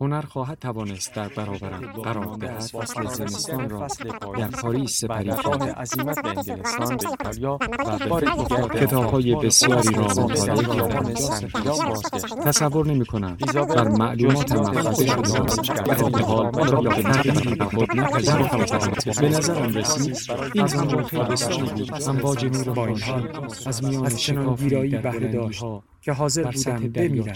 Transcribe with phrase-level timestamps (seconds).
[0.00, 2.60] هنر خواهد توانست در برابرم قرار دهد.
[2.60, 3.86] فصل زمستان را
[4.38, 9.94] در پاریس سپری کنم عزیمت به انگلستان به ایتالیا و به بار دیگر کتاب‌های بسیاری
[9.94, 11.14] را مطالعه کردم.
[12.44, 19.20] تصور نمی کنم بر معلومات جزء شده در حال را به تغییری به خود نپذیرفتم
[19.20, 20.16] به نظرم رسید
[20.54, 22.02] این همراه بسیاری بود.
[22.08, 27.34] امواج نور با این خورشید حال از میان ویرایی در بلندی‌ها که حاضر بودم بمیرم.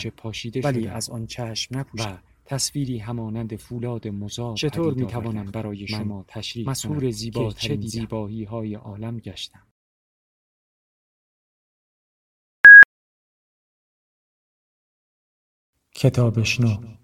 [0.65, 2.19] ولی از آن چشم نپوشم
[2.51, 8.75] تصویری همانند فولاد مزار چطور می‌توانم آوردم برای شما تشریح زیباترین که چه؟ زیبایی های
[8.75, 9.67] عالم گشتم.
[15.95, 16.97] کتابشنو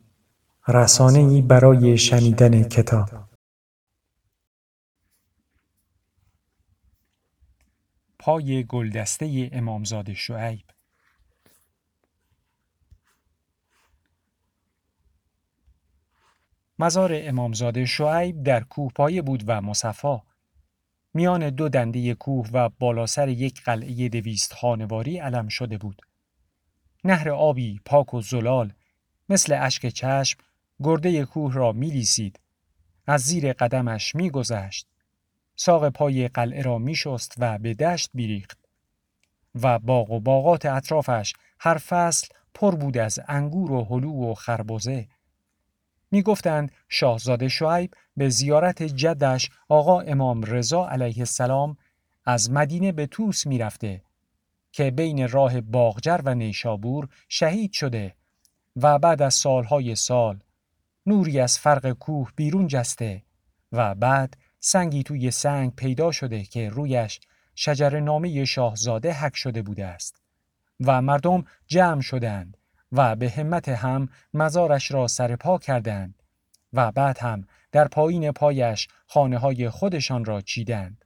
[0.68, 3.08] رسانه ای برای شنیدن کتاب.
[8.18, 10.75] پای گلدسته امامزاده شعیب.
[16.78, 20.22] مزار امامزاده شعیب در کوه پایه بود و مصفا.
[21.14, 26.02] میان دو دنده کوه و بالا سر یک قلعه دویست خانواری علم شده بود.
[27.04, 28.72] نهر آبی پاک و زلال
[29.28, 30.38] مثل اشک چشم
[30.80, 32.40] گرده کوه را میلیسید.
[33.06, 34.86] از زیر قدمش میگذشت.
[35.56, 38.58] ساق پای قلعه را میشست و به دشت بیریخت
[39.62, 45.08] و باغ و باغات اطرافش هر فصل پر بود از انگور و هلو و خربزه.
[46.10, 51.76] می گفتند شاهزاده شعیب به زیارت جدش آقا امام رضا علیه السلام
[52.24, 54.02] از مدینه به توس می رفته
[54.72, 58.14] که بین راه باغجر و نیشابور شهید شده
[58.76, 60.38] و بعد از سالهای سال
[61.06, 63.22] نوری از فرق کوه بیرون جسته
[63.72, 67.20] و بعد سنگی توی سنگ پیدا شده که رویش
[67.54, 70.22] شجر نامه شاهزاده حک شده بوده است
[70.80, 72.56] و مردم جمع شدند
[72.96, 76.22] و به همت هم مزارش را سرپا کردند
[76.72, 81.04] و بعد هم در پایین پایش خانه های خودشان را چیدند.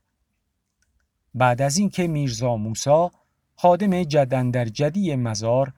[1.33, 3.11] بعد از اینکه میرزا موسا
[3.55, 5.73] خادم جدن در جدی مزار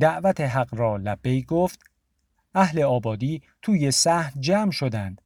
[0.00, 1.80] دعوت حق را لبی گفت
[2.54, 5.22] اهل آبادی توی صحن جمع شدند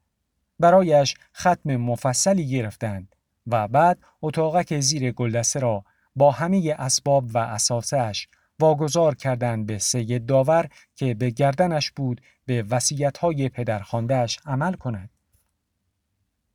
[0.58, 5.84] برایش ختم مفصلی گرفتند و بعد اتاقک زیر گلدسته را
[6.16, 8.28] با همه اسباب و اساسش
[8.60, 15.10] واگذار کردند به سید داور که به گردنش بود به وسیعتهای پدرخواندهش عمل کند.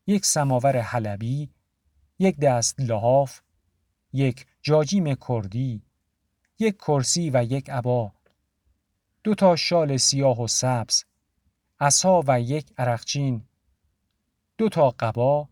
[0.08, 1.50] یک سماور حلبی،
[2.20, 3.42] یک دست لحاف،
[4.14, 5.84] یک جاجیم کردی،
[6.60, 8.12] یک کرسی و یک عبا،
[9.24, 11.04] دو تا شال سیاه و سبز،
[11.80, 13.48] عصا و یک عرقچین،
[14.58, 15.50] دو تا قبا،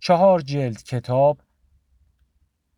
[0.00, 1.40] چهار جلد کتاب،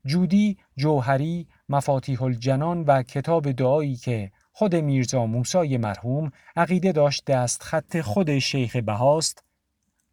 [0.05, 7.63] جودی، جوهری، مفاتیح الجنان و کتاب دعایی که خود میرزا موسای مرحوم عقیده داشت دست
[7.63, 9.45] خط خود شیخ بهاست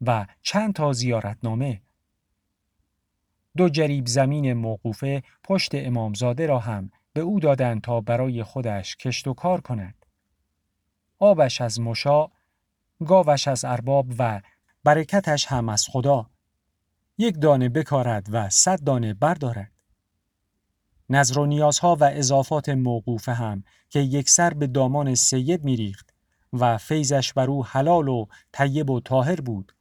[0.01, 1.81] و چند تا زیارتنامه.
[3.57, 9.27] دو جریب زمین موقوفه پشت امامزاده را هم به او دادند تا برای خودش کشت
[9.27, 10.05] و کار کند.
[11.19, 12.27] آبش از مشا
[13.05, 14.41] گاوش از ارباب و
[14.83, 16.29] برکتش هم از خدا.
[17.17, 19.74] یک دانه بکارد و صد دانه بردارد.
[21.09, 26.13] نظر و نیازها و اضافات موقوفه هم که یک سر به دامان سید میریخت
[26.53, 29.75] و فیضش بر او حلال و طیب و طاهر بود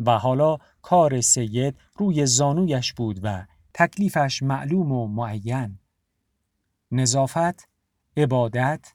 [0.00, 5.78] و حالا کار سید روی زانویش بود و تکلیفش معلوم و معین.
[6.90, 7.68] نظافت،
[8.16, 8.92] عبادت،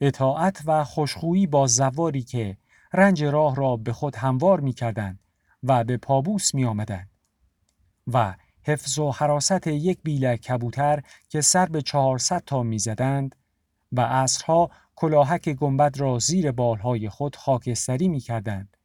[0.00, 2.56] اطاعت و خوشخویی با زواری که
[2.92, 5.20] رنج راه را به خود هموار می کردند
[5.62, 7.10] و به پابوس می آمدند
[8.06, 8.34] و
[8.64, 13.34] حفظ و حراست یک بیله کبوتر که سر به چهارصد تا می‌زدند
[13.92, 18.76] و عصرها کلاهک گنبد را زیر بالهای خود خاکستری می کردند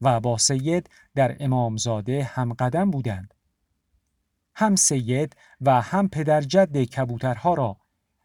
[0.00, 3.34] و با سید در امامزاده هم قدم بودند.
[4.54, 7.76] هم سید و هم پدر جد کبوترها را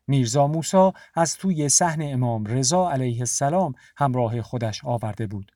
[0.07, 5.51] میرزا موسا از توی صحن امام رضا علیه السلام همراه خودش آورده بود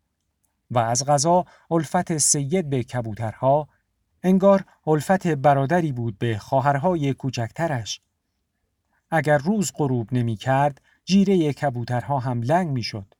[0.71, 3.67] و از غذا الفت سید به کبوترها
[4.25, 8.01] انگار الفت برادری بود به خواهرهای کوچکترش.
[9.11, 13.13] اگر روز غروب نمی کرد، جیره کبوترها هم لنگ می شد.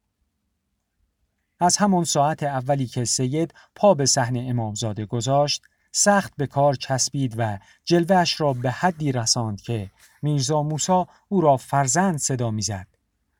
[1.60, 7.36] از همان ساعت اولی که سید پا به صحن امامزاده گذاشت، سخت به کار چسبید
[7.38, 9.92] و جلوهش را به حدی رساند که
[10.22, 12.88] میرزا موسا او را فرزند صدا می‌زد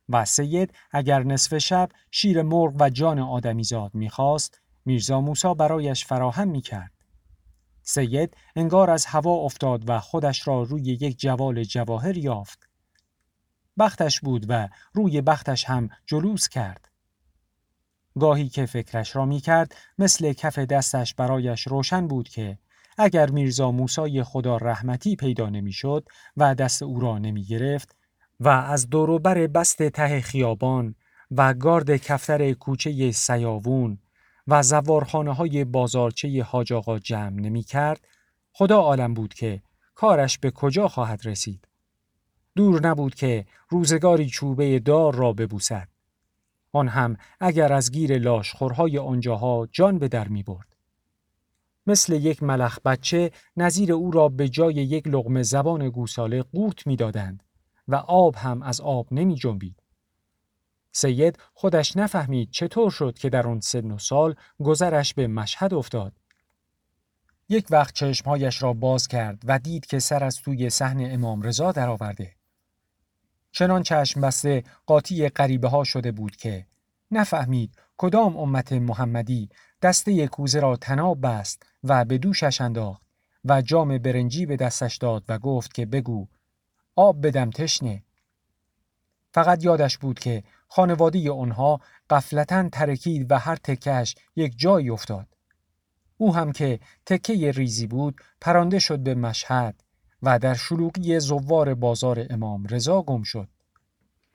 [0.10, 6.48] و سید اگر نصف شب شیر مرغ و جان آدمیزاد می‌خواست میرزا موسا برایش فراهم
[6.48, 6.95] می‌کرد
[7.88, 12.70] سید انگار از هوا افتاد و خودش را روی یک جوال جواهر یافت.
[13.78, 16.90] بختش بود و روی بختش هم جلوس کرد.
[18.20, 22.58] گاهی که فکرش را می کرد مثل کف دستش برایش روشن بود که
[22.98, 26.08] اگر میرزا موسای خدا رحمتی پیدا نمی‌شد
[26.38, 27.96] و دست او را نمی گرفت
[28.40, 30.96] و از دوروبر بست ته خیابان
[31.32, 34.00] و گارد کفتر کوچه سیاوون
[34.48, 38.08] و زوارخانه های بازارچه حاج آقا جمع نمی کرد
[38.52, 39.62] خدا عالم بود که
[39.96, 41.68] کارش به کجا خواهد رسید
[42.56, 45.88] دور نبود که روزگاری چوبه دار را ببوسد
[46.76, 50.76] آن هم اگر از گیر لاشخورهای آنجاها جان به در می برد.
[51.88, 56.96] مثل یک ملخ بچه نظیر او را به جای یک لغمه زبان گوساله قوت می
[56.96, 57.44] دادند
[57.88, 59.84] و آب هم از آب نمی جنبید.
[60.96, 66.14] سید خودش نفهمید چطور شد که در آن سن و سال گذرش به مشهد افتاد.
[67.50, 71.72] یک وقت چشمهایش را باز کرد و دید که سر از توی صحن امام رضا
[71.72, 72.36] درآورده.
[73.52, 76.66] چنان چشم بسته قاطی غریبه ها شده بود که
[77.12, 79.50] نفهمید کدام امت محمدی
[79.82, 83.02] دسته کوزه را تناب بست و به دوشش انداخت
[83.46, 86.28] و جام برنجی به دستش داد و گفت که بگو
[86.96, 88.04] آب بدم تشنه
[89.36, 91.80] فقط یادش بود که خانواده آنها
[92.10, 95.28] قفلتا ترکید و هر تکش یک جایی افتاد
[96.18, 99.84] او هم که تکه ریزی بود پرانده شد به مشهد
[100.22, 103.48] و در شلوغی زوار بازار امام رضا گم شد.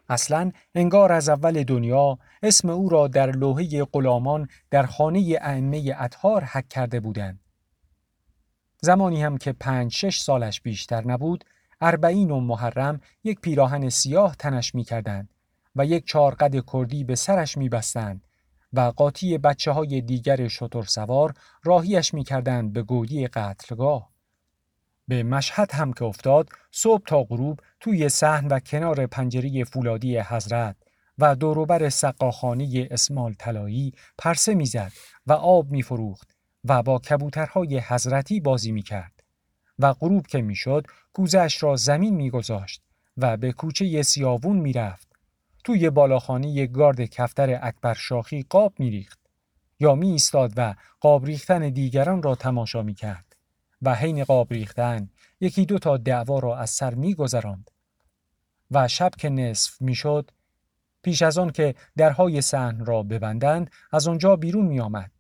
[0.09, 6.44] اصلا انگار از اول دنیا اسم او را در لوحه غلامان در خانه ائمه اطهار
[6.44, 7.41] حک کرده بودند.
[8.81, 11.44] زمانی هم که پنج شش سالش بیشتر نبود،
[11.81, 15.29] اربعین و محرم یک پیراهن سیاه تنش می کردند
[15.76, 18.25] و یک چارقد کردی به سرش می بستند
[18.72, 21.34] و قاطی بچه های دیگر شتر سوار
[21.64, 24.11] راهیش می کردند به گودی قتلگاه.
[25.08, 30.76] به مشهد هم که افتاد صبح تا غروب توی صحن و کنار پنجره فولادی حضرت
[31.19, 34.93] و دوروبر سقاخانی اسمال طلایی پرسه می‌زد
[35.26, 39.22] و آب میفروخت و با کبوترهای حضرتی بازی می‌کرد
[39.78, 42.82] و غروب که می‌شد کوزش را زمین میگذاشت
[43.17, 45.10] و به کوچه سیاوون می‌رفت
[45.65, 49.19] توی بالاخانه گارد کفتر اکبر شاخی قاب میریخت
[49.81, 53.37] یا می ایستاد و قاب ریختن دیگران را تماشا می‌کرد
[53.83, 55.11] و حین قاب ریختن
[55.41, 57.71] یکی دو تا دعوا را از سر می گذراند.
[58.71, 60.31] و شب که نصف می‌شد
[61.03, 65.11] پیش از آن که درهای صحن را ببندند از آنجا بیرون می آمد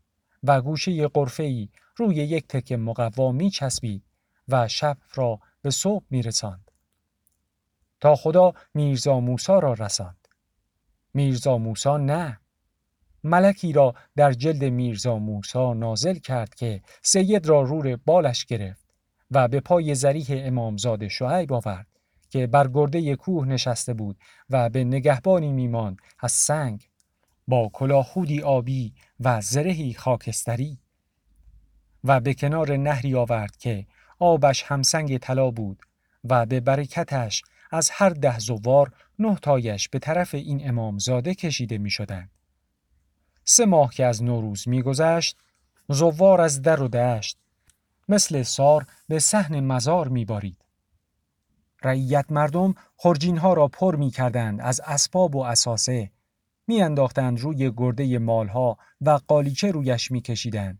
[0.42, 4.02] و گوشه قرفه روی یک تک مقوا می چسبید
[4.48, 6.70] و شب را به صبح می رساند.
[8.00, 10.19] تا خدا میرزا موسا را رساند.
[11.14, 12.40] میرزا موسا نه.
[13.24, 18.94] ملکی را در جلد میرزا موسا نازل کرد که سید را رور بالش گرفت
[19.30, 21.86] و به پای زریح امامزاده شعیب آورد
[22.30, 24.18] که بر گرده کوه نشسته بود
[24.50, 26.86] و به نگهبانی میماند از سنگ.
[27.48, 30.78] با کلاهودی آبی و زرهی خاکستری
[32.04, 33.86] و به کنار نهری آورد که
[34.18, 35.82] آبش همسنگ طلا بود
[36.24, 41.90] و به برکتش از هر ده زوار نه تایش به طرف این امامزاده کشیده می
[41.90, 42.30] شدند.
[43.44, 45.36] سه ماه که از نوروز میگذشت
[45.88, 47.38] زوار از در و دشت
[48.08, 50.64] مثل سار به صحن مزار میبارید
[51.82, 56.10] رعیت مردم خرجین ها را پر می کردند از اسباب و اساسه
[56.66, 60.78] میانداختند روی گرده مالها و قالیچه رویش میکشیدند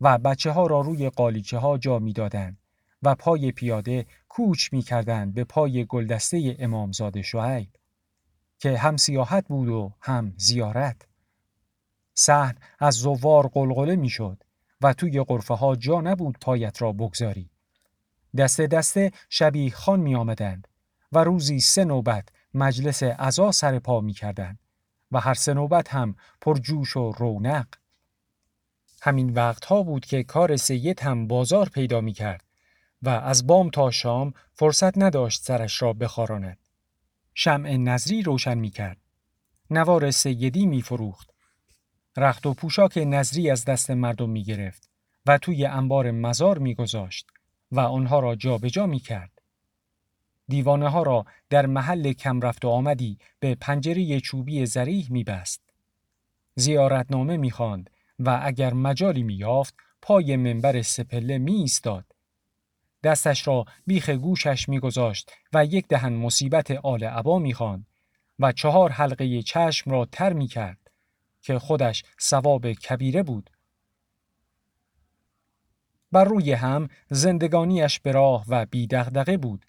[0.00, 2.58] و بچه ها را روی قالیچه ها جا می‌دادند
[3.02, 7.68] و پای پیاده کوچ می‌کردند به پای گلدسته امامزاده شعیب
[8.60, 10.96] که هم سیاحت بود و هم زیارت
[12.14, 14.42] صحن از زوار قلقله می‌شد
[14.80, 17.50] و توی قرفه ها جا نبود پایت را بگذاری.
[18.36, 20.68] دسته دسته شبیه خان می آمدند
[21.12, 24.58] و روزی سه نوبت مجلس عزا سر پا می کردند
[25.12, 27.66] و هر سه نوبت هم پر جوش و رونق.
[29.02, 32.44] همین وقتها بود که کار سید هم بازار پیدا می کرد
[33.02, 36.58] و از بام تا شام فرصت نداشت سرش را بخاراند.
[37.34, 38.98] شمع نظری روشن می کرد.
[39.70, 41.30] نوار سیدی می فروخت
[42.16, 44.90] رخت و پوشاک نظری از دست مردم می گرفت
[45.26, 47.26] و توی انبار مزار می گذاشت
[47.72, 49.42] و آنها را جابجا جا می کرد.
[50.48, 55.62] دیوانه ها را در محل کم رفت و آمدی به پنجره چوبی زریح می بست.
[56.54, 62.04] زیارتنامه می خواند و اگر مجالی می یافت پای منبر سپله می ایستاد.
[63.02, 67.86] دستش را بیخ گوشش میگذاشت و یک دهن مصیبت آل عبا می‌خواند
[68.38, 70.90] و چهار حلقه چشم را تر می کرد
[71.42, 73.50] که خودش ثواب کبیره بود.
[76.12, 79.66] بر روی هم زندگانیش به راه و بیدغدغه بود.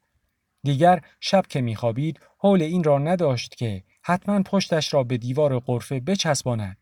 [0.63, 5.99] دیگر شب که میخوابید حول این را نداشت که حتما پشتش را به دیوار قرفه
[5.99, 6.77] بچسباند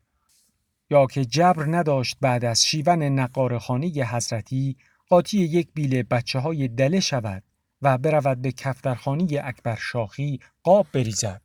[0.90, 4.76] یا که جبر نداشت بعد از شیون نقارخانه حضرتی
[5.10, 7.42] قاطی یک بیل بچه های دله شود
[7.82, 11.42] و برود به کفترخانی اکبر شاخی قاب بریزد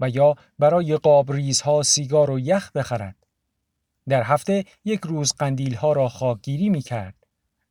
[0.00, 3.16] و یا برای قاب ریزها سیگار و یخ بخرد.
[4.08, 7.14] در هفته یک روز قندیل ها را خاکگیری می کرد.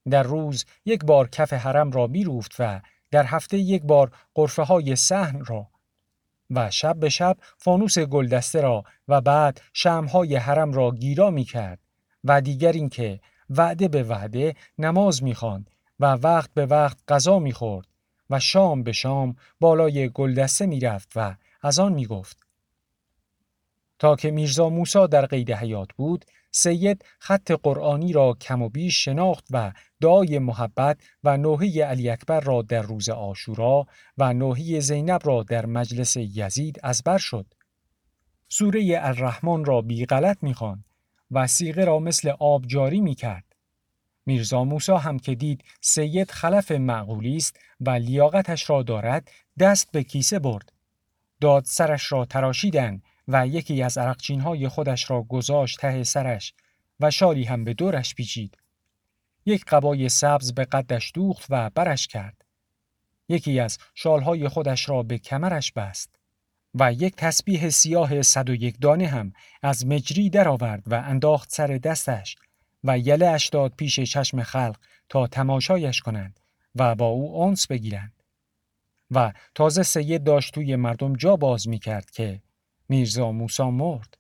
[0.10, 4.64] در روز یک بار کف حرم را می روفت و در هفته یک بار قرفه
[4.64, 5.68] های سهن را
[6.50, 11.80] و شب به شب فانوس گلدسته را و بعد شمهای حرم را گیرا می کرد
[12.24, 13.20] و دیگر اینکه
[13.58, 17.88] وعده به وعده نماز می‌خواند و وقت به وقت غذا می‌خورد
[18.30, 22.38] و شام به شام بالای گلدسته می‌رفت و از آن می‌گفت
[24.00, 29.06] تا که میرزا موسا در قید حیات بود سید خط قرآنی را کم و بیش
[29.06, 33.86] شناخت و دعای محبت و نوحی علی اکبر را در روز آشورا
[34.18, 37.46] و نوحی زینب را در مجلس یزید از بر شد.
[38.50, 40.86] سوره الرحمن را بی غلط می‌خواند
[41.32, 43.44] و سیغه را مثل آب جاری می کرد.
[44.26, 50.04] میرزا موسا هم که دید سید خلف معقولی است و لیاقتش را دارد دست به
[50.04, 50.72] کیسه برد.
[51.42, 56.54] داد سرش را تراشیدن و یکی از عرقچین خودش را گذاشت ته سرش
[57.00, 58.58] و شالی هم به دورش پیچید.
[59.46, 62.46] یک قبای سبز به قدش دوخت و برش کرد.
[63.30, 66.21] یکی از شالهای خودش را به کمرش بست.
[66.76, 71.68] و یک تسبیح سیاه صد و یک دانه هم از مجری درآورد و انداخت سر
[71.68, 72.36] دستش
[72.84, 74.78] و یله اش داد پیش چشم خلق
[75.10, 76.40] تا تماشایش کنند
[76.76, 78.24] و با او اونس بگیرند.
[79.12, 82.42] و تازه سید داشت توی مردم جا باز می کرد که
[82.90, 84.18] میرزا موسا مرد.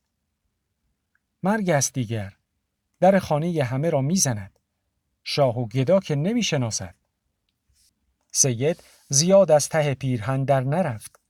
[1.43, 2.34] مرگ است دیگر.
[3.00, 4.60] در خانه همه را می‌زند.
[5.24, 6.96] شاه و گدا که نمی شناسد.
[8.31, 11.21] سید زیاد از ته پیرهن در نرفت.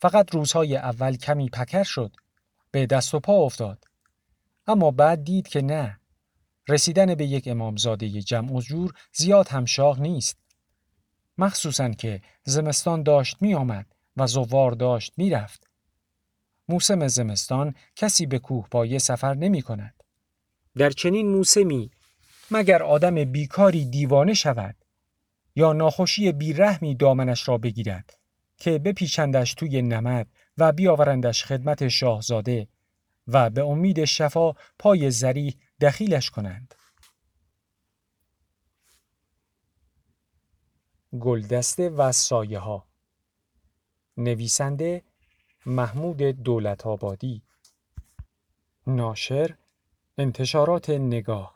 [0.00, 2.16] فقط روزهای اول کمی پکر شد.
[2.70, 3.84] به دست و پا افتاد.
[4.66, 6.00] اما بعد دید که نه.
[6.68, 10.36] رسیدن به یک امامزاده جمع و جور زیاد هم شاه نیست.
[11.38, 13.86] مخصوصا که زمستان داشت می آمد
[14.16, 15.66] و زوار داشت می رفت.
[16.68, 20.02] موسم زمستان کسی به کوه پایه سفر نمی کند.
[20.76, 21.90] در چنین موسمی
[22.50, 24.76] مگر آدم بیکاری دیوانه شود
[25.54, 28.18] یا ناخوشی بیرحمی دامنش را بگیرد
[28.56, 30.26] که بپیچندش توی نمد
[30.58, 32.68] و بیاورندش خدمت شاهزاده
[33.26, 36.74] و به امید شفا پای زری دخیلش کنند.
[41.20, 42.86] گلدسته و سایه ها
[44.16, 45.02] نویسنده
[45.66, 47.42] محمود دولت آبادی
[48.86, 49.56] ناشر
[50.18, 51.55] انتشارات نگاه